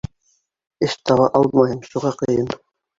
Эш 0.89 0.97
таба 1.11 1.29
алмайым, 1.43 1.87
шуға 1.93 2.17
ҡыйын! 2.27 2.55